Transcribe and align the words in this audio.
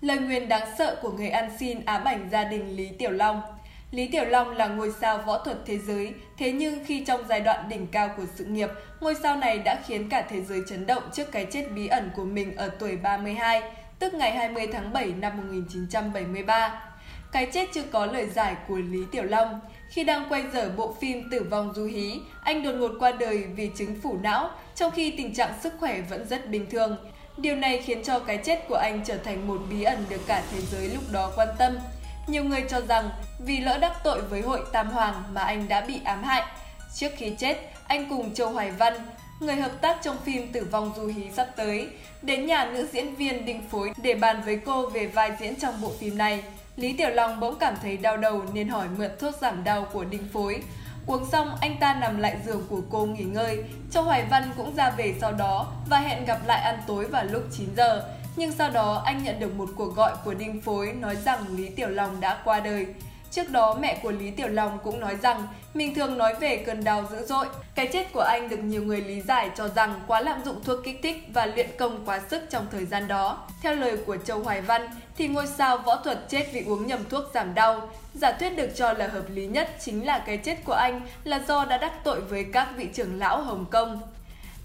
Lời 0.00 0.18
nguyền 0.18 0.48
đáng 0.48 0.68
sợ 0.78 0.98
của 1.02 1.12
người 1.12 1.28
ăn 1.28 1.50
xin 1.58 1.84
ám 1.84 2.04
ảnh 2.04 2.28
gia 2.32 2.44
đình 2.44 2.76
Lý 2.76 2.88
Tiểu 2.98 3.10
Long. 3.10 3.42
Lý 3.90 4.08
Tiểu 4.08 4.24
Long 4.24 4.56
là 4.56 4.68
ngôi 4.68 4.92
sao 5.00 5.18
võ 5.18 5.38
thuật 5.38 5.58
thế 5.66 5.78
giới, 5.78 6.12
thế 6.38 6.52
nhưng 6.52 6.84
khi 6.84 7.04
trong 7.04 7.20
giai 7.28 7.40
đoạn 7.40 7.68
đỉnh 7.68 7.86
cao 7.86 8.10
của 8.16 8.22
sự 8.34 8.44
nghiệp, 8.44 8.68
ngôi 9.00 9.14
sao 9.22 9.36
này 9.36 9.58
đã 9.58 9.82
khiến 9.86 10.08
cả 10.08 10.24
thế 10.30 10.40
giới 10.40 10.62
chấn 10.68 10.86
động 10.86 11.02
trước 11.12 11.32
cái 11.32 11.46
chết 11.50 11.64
bí 11.74 11.86
ẩn 11.86 12.10
của 12.16 12.24
mình 12.24 12.56
ở 12.56 12.68
tuổi 12.68 12.96
32, 12.96 13.62
tức 13.98 14.14
ngày 14.14 14.32
20 14.32 14.66
tháng 14.72 14.92
7 14.92 15.06
năm 15.06 15.36
1973. 15.36 16.82
Cái 17.32 17.46
chết 17.52 17.68
chưa 17.74 17.82
có 17.82 18.06
lời 18.06 18.26
giải 18.26 18.56
của 18.68 18.76
Lý 18.76 19.00
Tiểu 19.12 19.24
Long. 19.24 19.60
Khi 19.88 20.04
đang 20.04 20.28
quay 20.28 20.44
dở 20.52 20.70
bộ 20.76 20.96
phim 21.00 21.30
Tử 21.30 21.46
vong 21.50 21.72
du 21.74 21.84
hí, 21.84 22.20
anh 22.42 22.62
đột 22.62 22.72
ngột 22.72 22.92
qua 22.98 23.12
đời 23.12 23.44
vì 23.56 23.70
chứng 23.76 24.00
phủ 24.02 24.18
não, 24.22 24.50
trong 24.74 24.92
khi 24.92 25.10
tình 25.10 25.34
trạng 25.34 25.52
sức 25.62 25.72
khỏe 25.80 26.00
vẫn 26.00 26.28
rất 26.28 26.48
bình 26.50 26.66
thường. 26.70 26.96
Điều 27.40 27.56
này 27.56 27.82
khiến 27.82 28.02
cho 28.04 28.18
cái 28.18 28.38
chết 28.44 28.64
của 28.68 28.74
anh 28.74 29.00
trở 29.04 29.16
thành 29.16 29.48
một 29.48 29.58
bí 29.70 29.82
ẩn 29.82 30.04
được 30.08 30.20
cả 30.26 30.42
thế 30.52 30.58
giới 30.60 30.88
lúc 30.88 31.02
đó 31.12 31.32
quan 31.36 31.48
tâm. 31.58 31.78
Nhiều 32.26 32.44
người 32.44 32.64
cho 32.70 32.80
rằng 32.80 33.10
vì 33.38 33.58
lỡ 33.58 33.78
đắc 33.78 33.92
tội 34.04 34.22
với 34.22 34.42
hội 34.42 34.60
Tam 34.72 34.90
Hoàng 34.90 35.22
mà 35.32 35.42
anh 35.42 35.68
đã 35.68 35.80
bị 35.80 36.00
ám 36.04 36.22
hại. 36.22 36.42
Trước 36.94 37.08
khi 37.16 37.34
chết, 37.38 37.56
anh 37.86 38.06
cùng 38.10 38.34
Châu 38.34 38.50
Hoài 38.50 38.70
Văn, 38.70 38.94
người 39.40 39.56
hợp 39.56 39.80
tác 39.80 39.98
trong 40.02 40.16
phim 40.24 40.52
Tử 40.52 40.66
vong 40.70 40.92
du 40.96 41.06
hí 41.06 41.22
sắp 41.36 41.48
tới, 41.56 41.88
đến 42.22 42.46
nhà 42.46 42.64
nữ 42.64 42.88
diễn 42.92 43.14
viên 43.14 43.44
Đinh 43.44 43.68
Phối 43.70 43.92
để 44.02 44.14
bàn 44.14 44.42
với 44.44 44.60
cô 44.66 44.86
về 44.86 45.06
vai 45.06 45.32
diễn 45.40 45.56
trong 45.56 45.80
bộ 45.80 45.92
phim 46.00 46.18
này. 46.18 46.42
Lý 46.76 46.92
Tiểu 46.92 47.10
Long 47.10 47.40
bỗng 47.40 47.58
cảm 47.58 47.74
thấy 47.82 47.96
đau 47.96 48.16
đầu 48.16 48.42
nên 48.52 48.68
hỏi 48.68 48.86
mượn 48.98 49.10
thuốc 49.18 49.34
giảm 49.40 49.64
đau 49.64 49.86
của 49.92 50.04
Đinh 50.04 50.28
Phối. 50.32 50.62
Uống 51.08 51.26
xong, 51.26 51.56
anh 51.60 51.76
ta 51.80 51.94
nằm 51.94 52.18
lại 52.18 52.36
giường 52.46 52.66
của 52.68 52.80
cô 52.90 53.06
nghỉ 53.06 53.24
ngơi. 53.24 53.64
Châu 53.90 54.02
Hoài 54.02 54.24
Văn 54.30 54.50
cũng 54.56 54.74
ra 54.76 54.90
về 54.90 55.14
sau 55.20 55.32
đó 55.32 55.72
và 55.88 55.98
hẹn 55.98 56.24
gặp 56.24 56.38
lại 56.46 56.60
ăn 56.60 56.78
tối 56.86 57.04
vào 57.04 57.24
lúc 57.24 57.42
9 57.52 57.68
giờ. 57.76 58.02
Nhưng 58.36 58.52
sau 58.52 58.70
đó 58.70 59.02
anh 59.04 59.22
nhận 59.22 59.40
được 59.40 59.54
một 59.54 59.68
cuộc 59.76 59.96
gọi 59.96 60.12
của 60.24 60.34
Đinh 60.34 60.60
Phối 60.60 60.92
nói 60.92 61.16
rằng 61.16 61.56
Lý 61.56 61.68
Tiểu 61.68 61.88
Long 61.88 62.20
đã 62.20 62.38
qua 62.44 62.60
đời. 62.60 62.86
Trước 63.30 63.50
đó 63.50 63.76
mẹ 63.80 64.00
của 64.02 64.10
Lý 64.10 64.30
Tiểu 64.30 64.48
Long 64.48 64.78
cũng 64.84 65.00
nói 65.00 65.16
rằng 65.22 65.46
mình 65.74 65.94
thường 65.94 66.18
nói 66.18 66.34
về 66.34 66.56
cơn 66.56 66.84
đau 66.84 67.04
dữ 67.10 67.26
dội. 67.26 67.46
Cái 67.74 67.88
chết 67.92 68.12
của 68.12 68.20
anh 68.20 68.48
được 68.48 68.56
nhiều 68.56 68.82
người 68.82 69.00
lý 69.00 69.20
giải 69.20 69.50
cho 69.56 69.68
rằng 69.68 70.00
quá 70.06 70.20
lạm 70.20 70.44
dụng 70.44 70.64
thuốc 70.64 70.78
kích 70.84 71.00
thích 71.02 71.16
và 71.34 71.46
luyện 71.46 71.66
công 71.78 72.06
quá 72.06 72.20
sức 72.30 72.42
trong 72.50 72.66
thời 72.72 72.84
gian 72.84 73.08
đó. 73.08 73.46
Theo 73.62 73.74
lời 73.74 73.96
của 74.06 74.16
Châu 74.16 74.38
Hoài 74.42 74.60
Văn 74.60 74.88
thì 75.16 75.28
ngôi 75.28 75.46
sao 75.46 75.78
võ 75.78 75.96
thuật 75.96 76.18
chết 76.28 76.46
vì 76.52 76.64
uống 76.66 76.86
nhầm 76.86 77.00
thuốc 77.10 77.24
giảm 77.34 77.54
đau. 77.54 77.88
Giả 78.14 78.32
thuyết 78.32 78.50
được 78.50 78.70
cho 78.74 78.92
là 78.92 79.08
hợp 79.08 79.24
lý 79.30 79.46
nhất 79.46 79.70
chính 79.80 80.06
là 80.06 80.18
cái 80.18 80.36
chết 80.36 80.64
của 80.64 80.72
anh 80.72 81.00
là 81.24 81.40
do 81.48 81.64
đã 81.64 81.78
đắc 81.78 81.92
tội 82.04 82.20
với 82.20 82.44
các 82.52 82.68
vị 82.76 82.88
trưởng 82.94 83.18
lão 83.18 83.42
Hồng 83.42 83.64
Kông. 83.70 84.00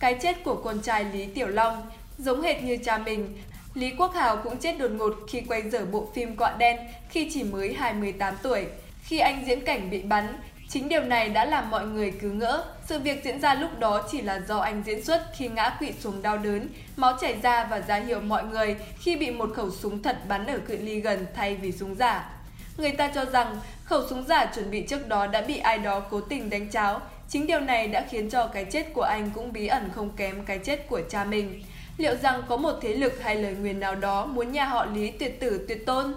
Cái 0.00 0.14
chết 0.22 0.44
của 0.44 0.54
con 0.64 0.80
trai 0.82 1.04
Lý 1.04 1.26
Tiểu 1.26 1.48
Long 1.48 1.82
giống 2.18 2.42
hệt 2.42 2.62
như 2.62 2.76
cha 2.84 2.98
mình, 2.98 3.36
Lý 3.78 3.92
Quốc 3.98 4.14
Hào 4.14 4.36
cũng 4.36 4.58
chết 4.58 4.78
đột 4.78 4.90
ngột 4.90 5.14
khi 5.28 5.40
quay 5.40 5.70
dở 5.70 5.84
bộ 5.84 6.08
phim 6.14 6.36
Quạ 6.36 6.54
Đen 6.58 6.76
khi 7.08 7.30
chỉ 7.34 7.42
mới 7.42 7.74
28 7.74 8.34
tuổi. 8.42 8.66
Khi 9.02 9.18
anh 9.18 9.44
diễn 9.46 9.64
cảnh 9.64 9.90
bị 9.90 10.02
bắn, 10.02 10.40
chính 10.68 10.88
điều 10.88 11.02
này 11.02 11.28
đã 11.28 11.44
làm 11.44 11.70
mọi 11.70 11.86
người 11.86 12.12
cứ 12.20 12.30
ngỡ. 12.30 12.64
Sự 12.86 12.98
việc 12.98 13.24
diễn 13.24 13.40
ra 13.40 13.54
lúc 13.54 13.78
đó 13.78 14.08
chỉ 14.10 14.20
là 14.20 14.40
do 14.48 14.58
anh 14.58 14.82
diễn 14.86 15.04
xuất 15.04 15.26
khi 15.36 15.48
ngã 15.48 15.76
quỵ 15.78 15.92
xuống 16.00 16.22
đau 16.22 16.38
đớn, 16.38 16.68
máu 16.96 17.16
chảy 17.20 17.36
ra 17.42 17.64
và 17.64 17.80
ra 17.80 17.96
hiệu 17.96 18.20
mọi 18.20 18.44
người 18.44 18.76
khi 18.98 19.16
bị 19.16 19.30
một 19.30 19.50
khẩu 19.56 19.70
súng 19.70 20.02
thật 20.02 20.18
bắn 20.28 20.46
ở 20.46 20.58
cự 20.58 20.76
ly 20.76 21.00
gần 21.00 21.26
thay 21.34 21.56
vì 21.56 21.72
súng 21.72 21.94
giả. 21.94 22.30
Người 22.76 22.92
ta 22.92 23.08
cho 23.14 23.24
rằng 23.24 23.56
khẩu 23.84 24.08
súng 24.08 24.24
giả 24.28 24.46
chuẩn 24.54 24.70
bị 24.70 24.82
trước 24.82 25.08
đó 25.08 25.26
đã 25.26 25.42
bị 25.42 25.58
ai 25.58 25.78
đó 25.78 26.00
cố 26.00 26.20
tình 26.20 26.50
đánh 26.50 26.68
cháo. 26.68 27.00
Chính 27.28 27.46
điều 27.46 27.60
này 27.60 27.88
đã 27.88 28.06
khiến 28.10 28.30
cho 28.30 28.46
cái 28.46 28.64
chết 28.64 28.86
của 28.94 29.02
anh 29.02 29.30
cũng 29.34 29.52
bí 29.52 29.66
ẩn 29.66 29.90
không 29.94 30.10
kém 30.16 30.44
cái 30.44 30.58
chết 30.58 30.88
của 30.88 31.00
cha 31.10 31.24
mình 31.24 31.62
liệu 31.98 32.14
rằng 32.22 32.42
có 32.48 32.56
một 32.56 32.72
thế 32.82 32.94
lực 32.94 33.22
hay 33.22 33.36
lời 33.36 33.54
nguyền 33.60 33.80
nào 33.80 33.94
đó 33.94 34.26
muốn 34.26 34.52
nhà 34.52 34.64
họ 34.64 34.86
Lý 34.86 35.10
tuyệt 35.10 35.40
tử 35.40 35.64
tuyệt 35.68 35.86
tôn? 35.86 36.14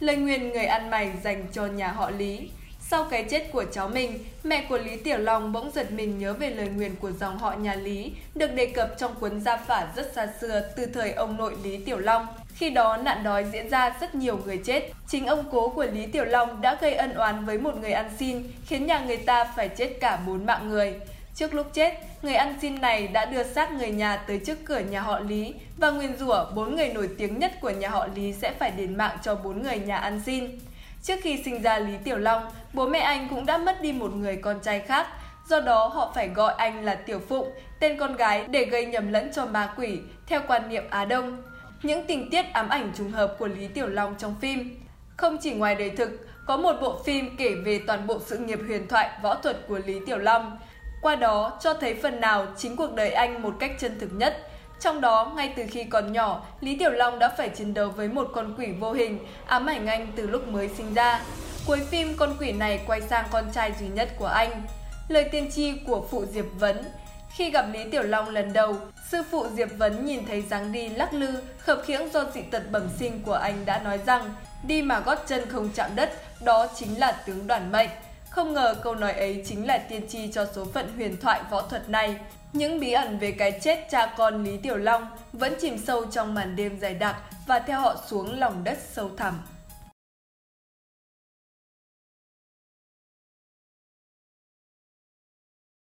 Lời 0.00 0.16
nguyền 0.16 0.48
người 0.48 0.64
ăn 0.64 0.90
mày 0.90 1.12
dành 1.22 1.46
cho 1.52 1.66
nhà 1.66 1.88
họ 1.88 2.10
Lý. 2.10 2.50
Sau 2.80 3.04
cái 3.10 3.24
chết 3.30 3.52
của 3.52 3.64
cháu 3.72 3.88
mình, 3.88 4.18
mẹ 4.44 4.66
của 4.68 4.78
Lý 4.78 4.96
Tiểu 4.96 5.18
Long 5.18 5.52
bỗng 5.52 5.70
giật 5.70 5.92
mình 5.92 6.18
nhớ 6.18 6.32
về 6.32 6.50
lời 6.50 6.68
nguyền 6.68 6.96
của 6.96 7.10
dòng 7.12 7.38
họ 7.38 7.52
nhà 7.52 7.74
Lý, 7.74 8.12
được 8.34 8.54
đề 8.54 8.66
cập 8.66 8.98
trong 8.98 9.14
cuốn 9.14 9.40
Gia 9.40 9.56
Phả 9.56 9.86
rất 9.96 10.12
xa 10.14 10.28
xưa 10.40 10.62
từ 10.76 10.86
thời 10.86 11.12
ông 11.12 11.36
nội 11.36 11.56
Lý 11.64 11.76
Tiểu 11.76 11.98
Long. 11.98 12.26
Khi 12.54 12.70
đó 12.70 12.96
nạn 12.96 13.22
đói 13.22 13.44
diễn 13.52 13.70
ra 13.70 13.96
rất 14.00 14.14
nhiều 14.14 14.40
người 14.44 14.60
chết. 14.64 14.90
Chính 15.08 15.26
ông 15.26 15.44
cố 15.52 15.68
của 15.68 15.86
Lý 15.86 16.06
Tiểu 16.06 16.24
Long 16.24 16.60
đã 16.60 16.78
gây 16.80 16.94
ân 16.94 17.14
oán 17.14 17.44
với 17.44 17.58
một 17.58 17.76
người 17.76 17.92
ăn 17.92 18.10
xin, 18.18 18.42
khiến 18.66 18.86
nhà 18.86 18.98
người 18.98 19.16
ta 19.16 19.44
phải 19.56 19.68
chết 19.68 19.90
cả 20.00 20.18
bốn 20.26 20.46
mạng 20.46 20.68
người. 20.68 20.94
Trước 21.34 21.54
lúc 21.54 21.66
chết, 21.72 21.94
người 22.22 22.34
ăn 22.34 22.58
xin 22.62 22.80
này 22.80 23.08
đã 23.08 23.24
đưa 23.24 23.42
xác 23.42 23.72
người 23.72 23.90
nhà 23.90 24.16
tới 24.16 24.40
trước 24.46 24.58
cửa 24.64 24.78
nhà 24.78 25.00
họ 25.00 25.20
Lý 25.20 25.54
và 25.76 25.90
nguyền 25.90 26.16
rủa 26.16 26.44
bốn 26.54 26.76
người 26.76 26.88
nổi 26.88 27.08
tiếng 27.18 27.38
nhất 27.38 27.52
của 27.60 27.70
nhà 27.70 27.88
họ 27.88 28.06
Lý 28.14 28.32
sẽ 28.32 28.52
phải 28.58 28.70
đền 28.70 28.96
mạng 28.96 29.18
cho 29.22 29.34
bốn 29.34 29.62
người 29.62 29.78
nhà 29.78 29.96
ăn 29.96 30.20
xin. 30.26 30.58
Trước 31.02 31.16
khi 31.22 31.42
sinh 31.44 31.62
ra 31.62 31.78
Lý 31.78 31.92
Tiểu 32.04 32.18
Long, 32.18 32.50
bố 32.72 32.88
mẹ 32.88 32.98
anh 32.98 33.28
cũng 33.28 33.46
đã 33.46 33.58
mất 33.58 33.82
đi 33.82 33.92
một 33.92 34.14
người 34.14 34.36
con 34.36 34.60
trai 34.60 34.80
khác, 34.80 35.06
do 35.48 35.60
đó 35.60 35.86
họ 35.86 36.12
phải 36.14 36.28
gọi 36.28 36.54
anh 36.58 36.84
là 36.84 36.94
Tiểu 36.94 37.20
Phụng, 37.28 37.48
tên 37.80 37.98
con 37.98 38.16
gái 38.16 38.44
để 38.48 38.64
gây 38.64 38.86
nhầm 38.86 39.12
lẫn 39.12 39.32
cho 39.34 39.46
ma 39.46 39.74
quỷ, 39.76 39.98
theo 40.26 40.40
quan 40.46 40.68
niệm 40.68 40.84
Á 40.90 41.04
Đông. 41.04 41.42
Những 41.82 42.06
tình 42.06 42.30
tiết 42.30 42.52
ám 42.52 42.68
ảnh 42.68 42.92
trùng 42.98 43.10
hợp 43.10 43.36
của 43.38 43.46
Lý 43.46 43.68
Tiểu 43.68 43.86
Long 43.86 44.14
trong 44.18 44.34
phim. 44.40 44.80
Không 45.16 45.38
chỉ 45.38 45.52
ngoài 45.52 45.74
đời 45.74 45.90
thực, 45.90 46.28
có 46.46 46.56
một 46.56 46.76
bộ 46.80 47.02
phim 47.04 47.36
kể 47.36 47.54
về 47.64 47.80
toàn 47.86 48.06
bộ 48.06 48.18
sự 48.26 48.38
nghiệp 48.38 48.58
huyền 48.66 48.88
thoại 48.88 49.10
võ 49.22 49.34
thuật 49.34 49.56
của 49.68 49.78
Lý 49.86 49.94
Tiểu 50.06 50.18
Long, 50.18 50.58
qua 51.02 51.16
đó 51.16 51.58
cho 51.60 51.74
thấy 51.74 51.94
phần 52.02 52.20
nào 52.20 52.46
chính 52.56 52.76
cuộc 52.76 52.94
đời 52.94 53.10
anh 53.10 53.42
một 53.42 53.54
cách 53.60 53.70
chân 53.78 53.98
thực 54.00 54.10
nhất. 54.12 54.48
Trong 54.80 55.00
đó, 55.00 55.32
ngay 55.36 55.52
từ 55.56 55.62
khi 55.70 55.84
còn 55.84 56.12
nhỏ, 56.12 56.46
Lý 56.60 56.76
Tiểu 56.78 56.90
Long 56.90 57.18
đã 57.18 57.28
phải 57.28 57.48
chiến 57.48 57.74
đấu 57.74 57.88
với 57.88 58.08
một 58.08 58.28
con 58.34 58.54
quỷ 58.58 58.66
vô 58.80 58.92
hình, 58.92 59.18
ám 59.46 59.66
ảnh 59.66 59.86
anh 59.86 60.12
từ 60.16 60.26
lúc 60.26 60.48
mới 60.48 60.68
sinh 60.68 60.94
ra. 60.94 61.20
Cuối 61.66 61.80
phim, 61.90 62.16
con 62.16 62.36
quỷ 62.40 62.52
này 62.52 62.80
quay 62.86 63.00
sang 63.00 63.24
con 63.30 63.44
trai 63.54 63.72
duy 63.80 63.86
nhất 63.86 64.08
của 64.18 64.26
anh. 64.26 64.62
Lời 65.08 65.28
tiên 65.32 65.50
tri 65.50 65.72
của 65.86 66.06
phụ 66.10 66.24
Diệp 66.24 66.44
Vấn 66.58 66.84
Khi 67.36 67.50
gặp 67.50 67.66
Lý 67.72 67.90
Tiểu 67.90 68.02
Long 68.02 68.28
lần 68.28 68.52
đầu, 68.52 68.76
sư 69.10 69.22
phụ 69.30 69.46
Diệp 69.54 69.68
Vấn 69.78 70.06
nhìn 70.06 70.26
thấy 70.26 70.42
dáng 70.42 70.72
đi 70.72 70.88
lắc 70.88 71.14
lư, 71.14 71.42
khập 71.58 71.82
khiễng 71.84 72.12
do 72.12 72.24
dị 72.34 72.42
tật 72.42 72.62
bẩm 72.70 72.88
sinh 72.98 73.22
của 73.22 73.32
anh 73.32 73.64
đã 73.64 73.78
nói 73.78 73.98
rằng 74.06 74.34
đi 74.66 74.82
mà 74.82 75.00
gót 75.00 75.18
chân 75.26 75.48
không 75.48 75.68
chạm 75.74 75.90
đất, 75.94 76.12
đó 76.44 76.66
chính 76.76 77.00
là 77.00 77.12
tướng 77.26 77.46
đoàn 77.46 77.72
mệnh. 77.72 77.90
Không 78.32 78.52
ngờ 78.52 78.74
câu 78.82 78.94
nói 78.94 79.12
ấy 79.12 79.42
chính 79.46 79.66
là 79.66 79.78
tiên 79.78 80.08
tri 80.08 80.32
cho 80.32 80.46
số 80.54 80.64
phận 80.64 80.96
huyền 80.96 81.16
thoại 81.20 81.40
võ 81.50 81.62
thuật 81.62 81.88
này. 81.88 82.16
Những 82.52 82.80
bí 82.80 82.92
ẩn 82.92 83.18
về 83.18 83.32
cái 83.32 83.60
chết 83.62 83.86
cha 83.90 84.14
con 84.16 84.44
Lý 84.44 84.56
Tiểu 84.56 84.76
Long 84.76 85.06
vẫn 85.32 85.54
chìm 85.60 85.78
sâu 85.78 86.04
trong 86.06 86.34
màn 86.34 86.56
đêm 86.56 86.78
dài 86.80 86.94
đặc 86.94 87.16
và 87.46 87.58
theo 87.58 87.80
họ 87.80 87.96
xuống 88.06 88.38
lòng 88.38 88.64
đất 88.64 88.78
sâu 88.92 89.10
thẳm. 89.16 89.40